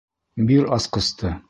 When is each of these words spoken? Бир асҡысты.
Бир 0.51 0.73
асҡысты. 0.79 1.39